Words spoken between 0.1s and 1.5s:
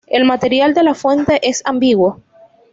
material de la fuente